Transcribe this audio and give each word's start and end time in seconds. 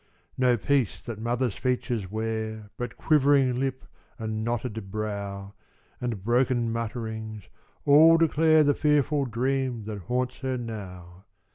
No 0.35 0.57
peace 0.57 0.99
that 1.05 1.19
mother's 1.21 1.53
features 1.53 2.09
wear; 2.09 2.71
But 2.75 2.97
quivering 2.97 3.59
lip, 3.59 3.85
and 4.17 4.43
knotted 4.43 4.89
brow, 4.89 5.53
And 5.99 6.23
broken 6.23 6.71
mutterings, 6.71 7.49
all 7.85 8.17
declare 8.17 8.63
The 8.63 8.73
fearful 8.73 9.25
dream 9.25 9.83
that 9.83 9.99
haunts 9.99 10.39
her 10.39 10.57
now. 10.57 11.25